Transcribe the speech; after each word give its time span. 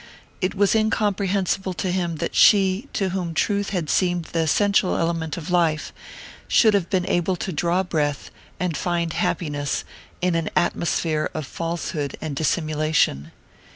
It 0.41 0.55
was 0.55 0.73
incomprehensible 0.73 1.75
to 1.75 1.91
him 1.91 2.15
that 2.15 2.33
she, 2.33 2.89
to 2.93 3.09
whom 3.09 3.35
truth 3.35 3.69
had 3.69 3.87
seemed 3.87 4.25
the 4.25 4.39
essential 4.39 4.97
element 4.97 5.37
of 5.37 5.51
life, 5.51 5.93
should 6.47 6.73
have 6.73 6.89
been 6.89 7.07
able 7.07 7.35
to 7.35 7.51
draw 7.53 7.83
breath, 7.83 8.31
and 8.59 8.75
find 8.75 9.13
happiness, 9.13 9.83
in 10.19 10.33
an 10.33 10.49
atmosphere 10.55 11.29
of 11.35 11.45
falsehood 11.45 12.17
and 12.19 12.35
dissimulation. 12.35 13.31